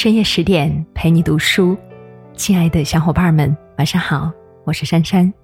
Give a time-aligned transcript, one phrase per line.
[0.00, 1.76] 深夜十点陪你读书，
[2.36, 4.30] 亲爱的小伙伴们，晚上好，
[4.62, 5.34] 我是珊珊。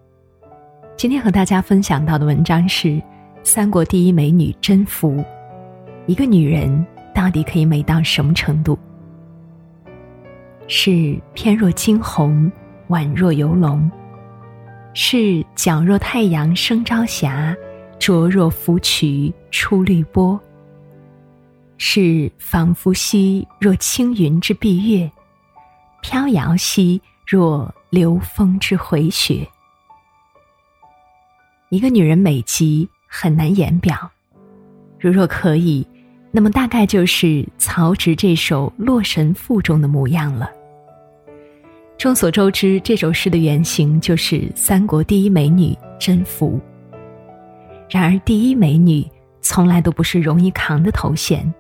[0.97, 3.03] 今天和大家分享到的文章是
[3.43, 5.25] 三国第一美女甄宓。
[6.07, 8.79] 一个女人到底可以美到什么程度？
[10.69, 12.49] 是翩若惊鸿，
[12.91, 13.91] 宛若游龙；
[14.93, 17.53] 是皎若太阳升朝霞，
[17.99, 20.41] 灼若芙蕖出绿波。
[21.77, 25.11] 是仿佛兮若轻云之蔽月，
[26.03, 29.47] 飘摇兮若流风之回雪。
[31.71, 34.11] 一个女人美极很难言表，
[35.01, 35.87] 如若可以，
[36.31, 40.51] 那么大概就是曹植这首《洛神赋》中的模样了。
[41.99, 46.61] 众所周知，这首诗的原型就是三国第一美女甄宓。
[47.89, 49.05] 然而，第一美女
[49.41, 51.53] 从来都不是容易扛的头衔。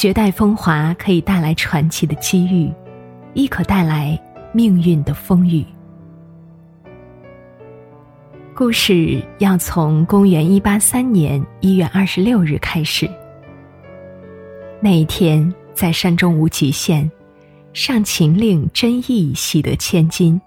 [0.00, 2.72] 绝代风华可以带来传奇的机遇，
[3.34, 4.18] 亦可带来
[4.50, 5.62] 命运的风雨。
[8.54, 13.06] 故事要从公元一八三年一月二十六日开始。
[14.80, 17.10] 那一天，在山中无极县，
[17.74, 20.40] 上秦令真意喜得千金。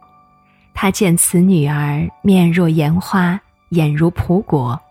[0.73, 4.81] 他见此女儿面若岩花，眼如蒲果，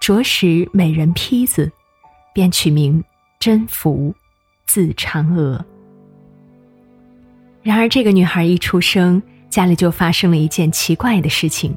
[0.00, 1.68] 着实美人坯子，
[2.32, 3.02] 便取名。
[3.42, 4.14] 甄宓，
[4.66, 5.60] 字嫦娥。
[7.60, 11.76] 然而，这个女孩一出生，家里就发生了一件奇怪的事情。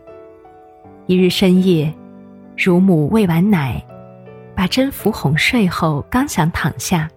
[1.08, 1.92] 一日深夜，
[2.56, 3.84] 乳母喂完奶，
[4.56, 7.10] 把甄宓哄睡后，刚想躺下，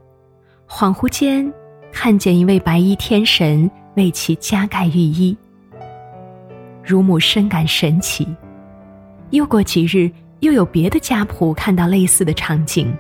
[0.66, 1.52] 恍惚间
[1.92, 5.36] 看见一位白衣天神为其加盖御衣。
[6.82, 8.26] 乳母深感神奇。
[9.28, 10.10] 又过几日，
[10.40, 12.90] 又有别的家仆看到类似的场景。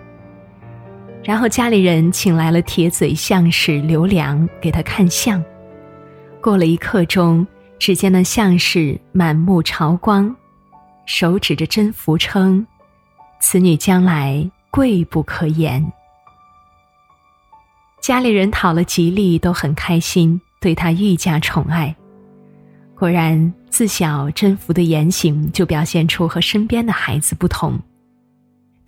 [1.22, 5.42] 然后家里人请来了铁嘴相士刘良给他看相。
[6.40, 7.46] 过了一刻钟，
[7.78, 10.34] 只见那相士满目朝光，
[11.04, 12.66] 手指着甄宓称
[13.40, 15.84] ：“此女将来贵不可言。”
[18.00, 21.94] 家里人讨了吉利，都很开心，对她愈加宠爱。
[22.94, 27.78] 果然，自小甄宓的言行就表现出和身边的孩子不同。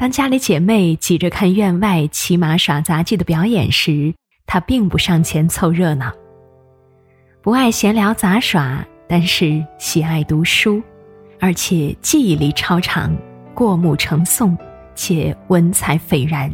[0.00, 4.15] 当家里姐妹挤着看院外骑马耍杂技的表演时，
[4.47, 6.11] 他并不上前凑热闹。
[7.43, 10.83] 不爱闲聊杂耍，但是喜爱读书，
[11.38, 13.15] 而且记忆力超长，
[13.53, 14.56] 过目成诵，
[14.94, 16.50] 且文采斐然。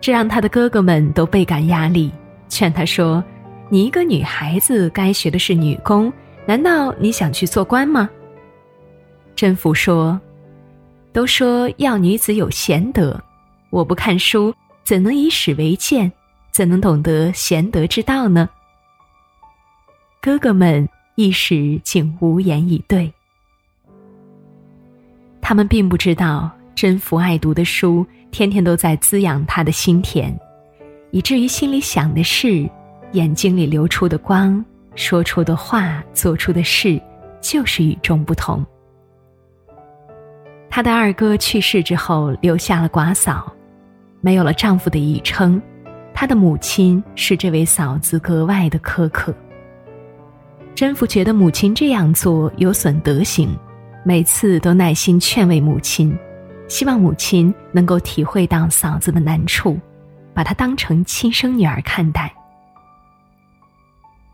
[0.00, 2.12] 这让他的哥哥们都倍感压力，
[2.48, 3.24] 劝他说
[3.68, 6.12] ：“你一个女孩子，该学的是女工，
[6.46, 8.08] 难道你想去做官吗？”
[9.34, 10.20] 甄宓说。
[11.12, 13.20] 都说要女子有贤德，
[13.70, 14.54] 我不看书，
[14.84, 16.10] 怎能以史为鉴？
[16.52, 18.48] 怎能懂得贤德之道呢？
[20.20, 23.12] 哥哥们一时竟无言以对。
[25.40, 30.36] 他们并不知道，甄宓爱读的书，天天都在滋养他的心田，
[31.10, 32.68] 以至于心里想的事，
[33.12, 37.00] 眼睛里流出的光，说出的话，做出的事，
[37.40, 38.64] 就是与众不同。
[40.70, 43.52] 她的二哥去世之后，留下了寡嫂，
[44.20, 45.60] 没有了丈夫的倚撑，
[46.14, 49.34] 她的母亲是这位嫂子格外的苛刻。
[50.76, 53.54] 甄宓觉得母亲这样做有损德行，
[54.04, 56.16] 每次都耐心劝慰母亲，
[56.68, 59.76] 希望母亲能够体会到嫂子的难处，
[60.32, 62.32] 把她当成亲生女儿看待。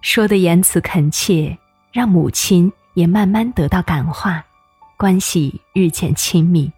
[0.03, 1.57] 说的言辞恳切，
[1.91, 4.45] 让母亲也慢慢得到感化。
[4.97, 6.71] 关系日渐亲密。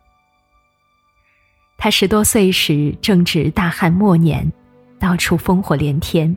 [1.77, 4.53] 他十多岁时正值大旱末年，
[4.99, 6.37] 到处烽火连天，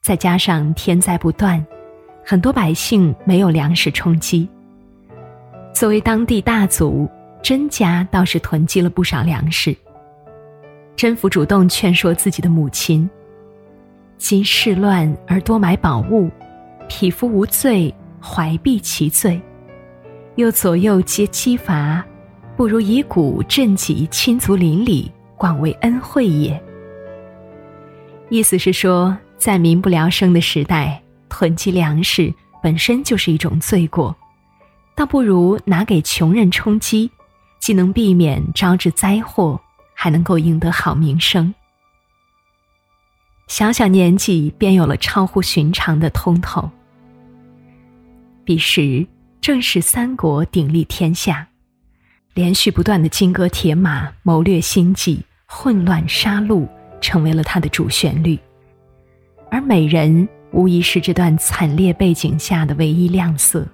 [0.00, 1.62] 再加上天灾不断，
[2.24, 4.48] 很多百姓没有粮食充饥。
[5.74, 7.06] 作为当地大族，
[7.42, 9.76] 甄家倒是囤积了不少粮食。
[10.96, 13.08] 甄宓主动劝说自己的母亲
[14.16, 16.30] ：“今世乱而多买宝物，
[16.88, 19.38] 匹夫无罪，怀璧其罪。”
[20.36, 22.02] 又左右皆欺伐，
[22.56, 26.58] 不如以古赈己，亲族邻里，广为恩惠也。
[28.30, 32.32] 意思是说，在民不聊生的时代，囤积粮食
[32.62, 34.16] 本身就是一种罪过，
[34.96, 37.10] 倒不如拿给穷人充饥，
[37.60, 39.60] 既能避免招致灾祸，
[39.92, 41.54] 还能够赢得好名声。
[43.48, 46.70] 小小年纪便有了超乎寻常的通透。
[48.46, 49.06] 彼时。
[49.42, 51.44] 正是三国鼎立天下，
[52.32, 56.64] 连续不断的金戈铁马、谋略心计、混乱杀戮，
[57.00, 58.38] 成为了他的主旋律。
[59.50, 63.66] 而美人无疑是这段惨烈背景下的唯一亮色。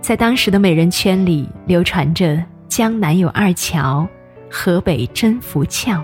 [0.00, 4.06] 在当时的美人圈里，流传着江南有二乔，
[4.48, 6.00] 河北甄宓俏，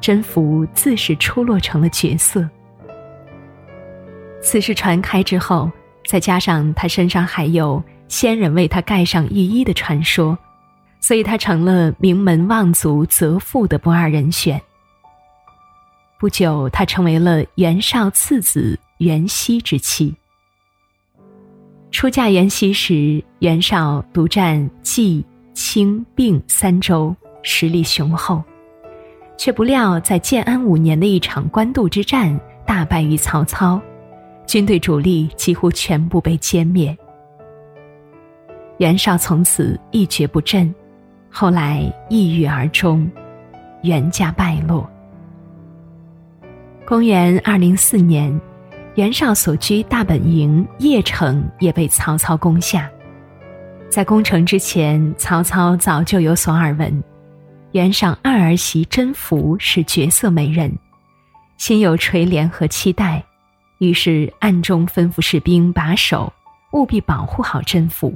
[0.00, 2.50] 甄宓自是出落成了绝色。
[4.42, 5.70] 此事传开之后，
[6.06, 10.36] 再加上他身上还有仙人为他盖上御衣的传说，
[11.00, 14.60] 所以他成了名门望族择妇的不二人选。
[16.18, 20.14] 不久，他成为了袁绍次子袁熙之妻。
[21.90, 25.24] 出嫁袁熙时，袁绍独占冀、
[25.54, 28.42] 青、并三州，实力雄厚，
[29.38, 33.80] 却不料在建安五年的一场官渡之战大败于曹操。
[34.50, 36.98] 军队主力几乎全部被歼灭，
[38.78, 40.74] 袁绍从此一蹶不振，
[41.30, 43.08] 后来抑郁而终，
[43.84, 44.90] 袁家败落。
[46.84, 48.40] 公元二零四年，
[48.96, 52.90] 袁绍所居大本营邺城也被曹操攻下。
[53.88, 57.04] 在攻城之前，曹操早就有所耳闻，
[57.70, 60.76] 袁绍二儿媳甄宓是绝色美人，
[61.56, 63.24] 心有垂怜和期待。
[63.80, 66.30] 于是暗中吩咐士兵把守，
[66.72, 68.12] 务必保护好甄宓。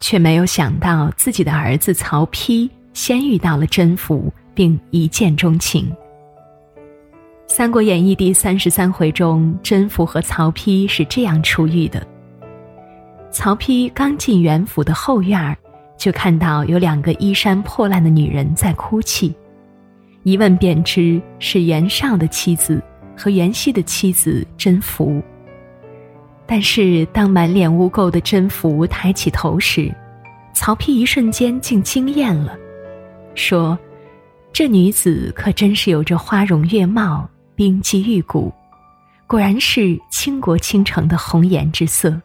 [0.00, 5.88] 却没有想到自己的儿子曹丕先遇到了甄宓，并一见钟情。
[7.46, 12.04] 《三国演义》第三十三回中，甄宓和曹丕是这样初遇的：
[13.30, 15.56] 曹丕刚进袁府的后院儿，
[15.96, 19.32] 就看到有两个衣衫破烂的女人在哭泣，
[20.24, 22.82] 一问便知是袁绍的妻子。
[23.20, 25.22] 和袁熙的妻子甄宓，
[26.46, 29.94] 但是当满脸污垢的甄宓抬起头时，
[30.54, 32.56] 曹丕一瞬间竟惊艳了，
[33.34, 33.78] 说
[34.54, 38.50] ：“这女子可真是有着花容月貌、冰肌玉骨，
[39.26, 42.18] 果然是倾国倾城的红颜之色。”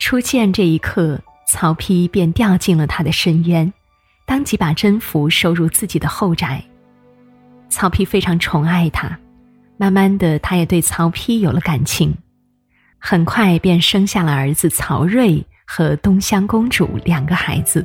[0.00, 3.72] 初见这一刻，曹丕便掉进了他的深渊，
[4.26, 6.60] 当即把甄宓收入自己的后宅。
[7.72, 9.18] 曹丕非常宠爱他，
[9.78, 12.14] 慢慢的，他也对曹丕有了感情，
[12.98, 17.84] 很快便生下了儿子曹睿和东乡公主两个孩子。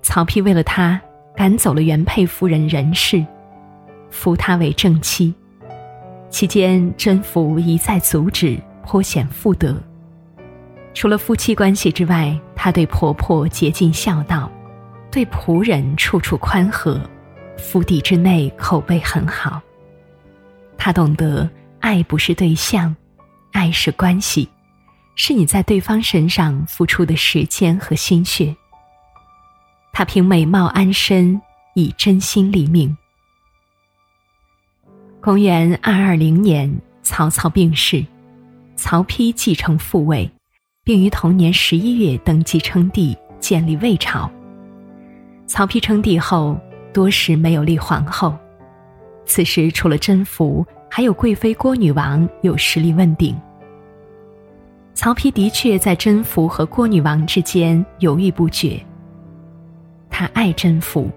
[0.00, 0.98] 曹丕为了他，
[1.36, 3.22] 赶走了原配夫人任氏，
[4.10, 5.32] 扶她为正妻。
[6.30, 9.76] 期间，甄宓一再阻止，颇显妇德。
[10.94, 14.50] 除了夫妻关系之外，她对婆婆竭尽孝道，
[15.10, 16.98] 对仆人处处宽和。
[17.56, 19.60] 府邸之内口碑很好。
[20.76, 21.48] 他懂得
[21.80, 22.94] 爱不是对象，
[23.52, 24.48] 爱是关系，
[25.14, 28.54] 是你在对方身上付出的时间和心血。
[29.92, 31.40] 他凭美貌安身，
[31.74, 32.94] 以真心立命。
[35.20, 36.70] 公元二二零年，
[37.02, 38.04] 曹操病逝，
[38.76, 40.30] 曹丕继承父位，
[40.82, 44.30] 并于同年十一月登基称帝，建立魏朝。
[45.46, 46.58] 曹丕称帝后。
[46.94, 48.34] 多时没有立皇后，
[49.26, 53.36] 此时除了甄宓，还有贵妃郭女王有实力问鼎。
[54.94, 58.80] 曹丕的确在甄宓和郭女王之间犹豫不决。
[60.08, 61.10] 他爱甄宓，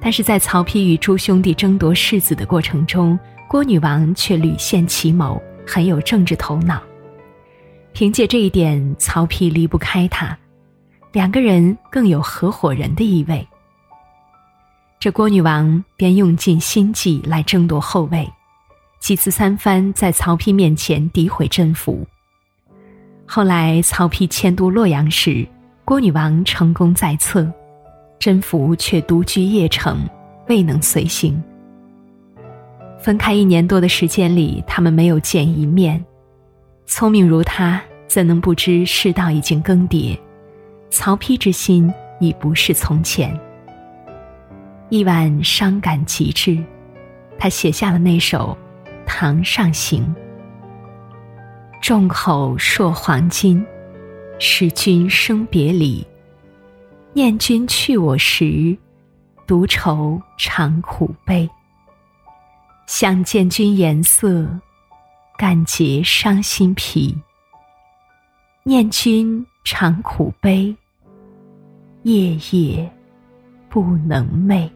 [0.00, 6.82] 但是在曹丕与诸兄弟争夺世子的过程中，郭女王却屡献奇谋，很有政治头脑。
[7.92, 10.36] 凭借这一点，曹丕离不开她，
[11.12, 13.46] 两个人更有合伙人的意味。
[14.98, 18.26] 这郭女王便用尽心计来争夺后位，
[19.00, 22.04] 几次三番在曹丕面前诋毁甄宓。
[23.26, 25.46] 后来曹丕迁都洛阳时，
[25.84, 27.46] 郭女王成功在侧，
[28.18, 30.08] 甄宓却独居邺城，
[30.48, 31.42] 未能随行。
[32.98, 36.02] 分开一年多的时间里，他们没有见一面。
[36.86, 40.18] 聪明如他，怎能不知世道已经更迭？
[40.88, 43.38] 曹丕之心已不是从前。
[44.90, 46.62] 一晚伤感极致，
[47.38, 48.56] 他写下了那首
[49.06, 50.04] 《堂上行》
[51.80, 53.64] ：“众口铄黄金，
[54.38, 56.06] 使君生别离。
[57.14, 58.76] 念君去我时，
[59.46, 61.48] 独愁长苦悲。
[62.86, 64.46] 想见君颜色，
[65.38, 67.16] 感结伤心脾。
[68.62, 70.76] 念君长苦悲，
[72.02, 72.88] 夜夜。”
[73.74, 74.70] 不能寐。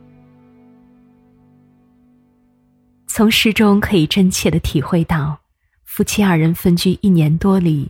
[3.07, 5.39] 从诗中可以真切的体会到，
[5.85, 7.89] 夫妻二人分居一年多里，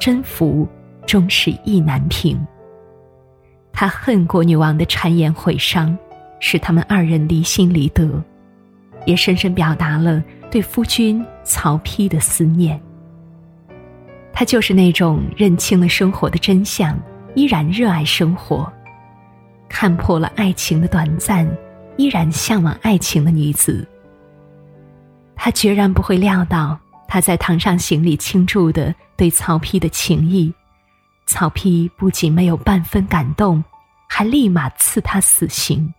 [0.00, 0.66] 甄宓
[1.06, 2.36] 终是意难平。
[3.72, 5.96] 他恨郭女王的谗言毁伤，
[6.40, 8.20] 使他们二人离心离德，
[9.06, 12.80] 也深深表达了对夫君曹丕的思念。
[14.32, 16.98] 他就是那种认清了生活的真相，
[17.36, 18.70] 依然热爱生活，
[19.70, 21.48] 看破了爱情的短暂，
[21.96, 23.86] 依然向往爱情的女子。
[25.34, 30.52] 她决然不会料到，他在堂上行里倾注的对曹丕的情谊，
[31.24, 33.64] 曹丕不仅没有半分感动，
[34.06, 35.92] 还立马赐他死刑。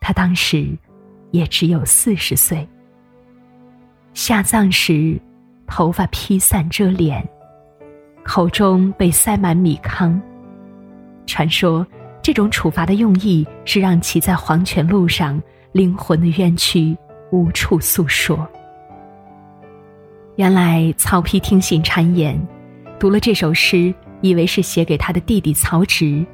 [0.00, 0.76] 他当时
[1.30, 2.68] 也只有四十岁。
[4.12, 5.20] 下葬时，
[5.66, 7.26] 头发披散遮脸，
[8.24, 10.20] 口中被塞满米糠。
[11.26, 11.86] 传说
[12.22, 16.96] 这种处罚的用意是让其在黄泉路上灵魂的冤屈
[17.32, 18.48] 无处诉说。
[20.36, 22.40] 原来曹丕听信谗言，
[22.98, 26.24] 读了这首诗，以为是写给他的弟弟曹植，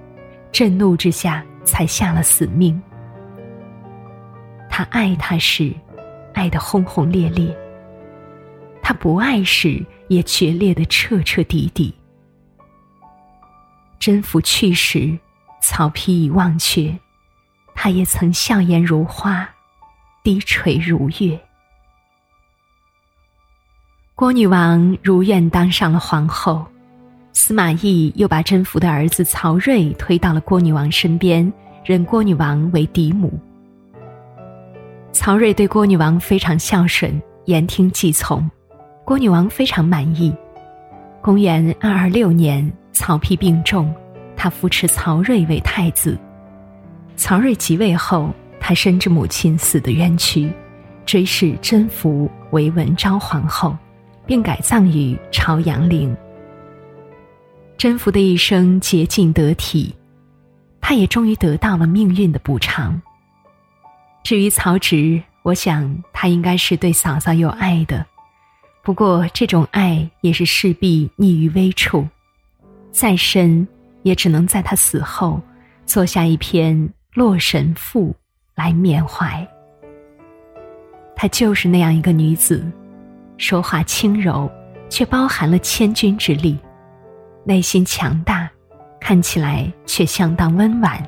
[0.53, 2.81] 震怒之下才下了死命。
[4.69, 5.73] 他爱他时，
[6.35, 7.49] 爱得轰轰烈烈；
[8.83, 11.95] 他不爱时，也决裂得彻彻底底。
[13.99, 15.19] 甄宓去时，
[15.69, 16.97] 曹丕已忘却，
[17.75, 19.49] 他也曾笑颜如花，
[20.23, 21.37] 低垂如月。
[24.15, 26.65] 郭女王如愿当上了皇后，
[27.33, 31.53] 司马懿又把甄宓的儿子曹睿推到了郭女王身边，
[31.85, 33.37] 认郭女王为嫡母。
[35.11, 38.49] 曹睿对郭女王非常孝顺，言听计从，
[39.05, 40.33] 郭女王非常满意。
[41.21, 43.93] 公元二二六年，曹丕病重，
[44.37, 46.17] 他扶持曹睿为太子。
[47.17, 50.53] 曹睿即位后，他深知母亲死的冤屈，
[51.07, 53.77] 追谥甄宓为文昭皇后，
[54.27, 56.15] 并改葬于朝阳陵。
[57.79, 59.95] 甄宓的一生洁净得体，
[60.81, 63.01] 他也终于得到了命运的补偿。
[64.23, 68.05] 至于曹植，我想他应该是对嫂嫂有爱的，
[68.83, 72.07] 不过这种爱也是势必溺于微处，
[72.91, 73.67] 再深
[74.07, 75.41] 也只能在他死后
[75.85, 76.77] 做下一篇
[77.13, 78.11] 《洛神赋》
[78.55, 79.45] 来缅怀。
[81.17, 82.65] 她就是那样一个女子，
[83.37, 84.49] 说话轻柔，
[84.89, 86.57] 却包含了千钧之力；
[87.43, 88.49] 内心强大，
[89.01, 91.05] 看起来却相当温婉。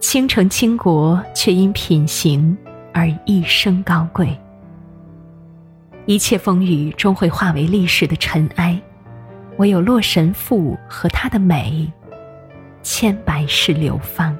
[0.00, 2.56] 倾城倾国，却因品行
[2.94, 4.34] 而一生高贵。
[6.06, 8.80] 一切风雨终会化为历史的尘埃，
[9.58, 11.90] 唯有《洛神赋》和它的美，
[12.82, 14.36] 千百世流芳。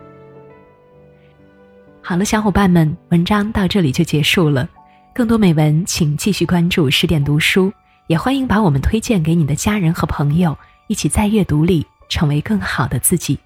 [2.03, 4.69] 好了，小伙伴们，文章到这里就结束了。
[5.15, 7.73] 更多美文，请继续关注十点读书，
[8.09, 10.57] 也欢迎把我们推荐给你的家人和朋友，
[10.89, 13.39] 一起在阅读里成为更好的自己。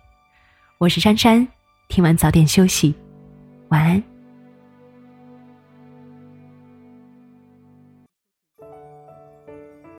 [0.78, 1.46] 我是珊珊。
[1.88, 2.94] 听完早点休息，
[3.68, 4.02] 晚安。